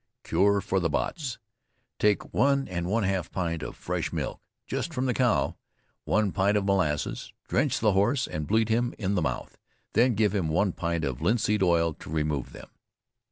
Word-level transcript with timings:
CURE 0.23 0.61
FOR 0.61 0.79
THE 0.79 0.89
BOTS. 0.89 1.37
Take 1.99 2.33
1 2.33 2.65
1/2 2.65 3.31
pint 3.31 3.61
of 3.61 3.75
fresh 3.75 4.11
milk, 4.11 4.41
(just 4.65 4.95
from 4.95 5.05
the 5.05 5.13
cow,) 5.13 5.57
1 6.05 6.31
pint 6.31 6.57
of 6.57 6.65
molasses. 6.65 7.33
Drench 7.47 7.79
the 7.79 7.91
horse 7.93 8.25
and 8.25 8.47
bleed 8.47 8.69
him 8.69 8.95
in 8.97 9.13
the 9.13 9.21
mouth; 9.21 9.59
then 9.93 10.15
give 10.15 10.33
him 10.33 10.47
1 10.49 10.71
pint 10.71 11.03
of 11.03 11.21
linseed 11.21 11.61
oil 11.61 11.93
to 11.93 12.09
remove 12.09 12.51
them. 12.51 12.71